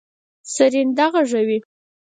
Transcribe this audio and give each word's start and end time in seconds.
سرېنده 0.53 1.05
غږوي. 1.13 1.57